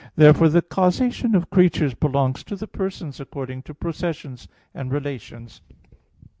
Therefore 0.15 0.49
the 0.49 0.63
causation 0.63 1.35
of 1.35 1.51
creatures 1.51 1.93
belongs 1.93 2.43
to 2.45 2.55
the 2.55 2.65
Persons 2.65 3.19
according 3.19 3.61
to 3.61 3.75
processions 3.75 4.47
and 4.73 4.91
relations. 4.91 5.61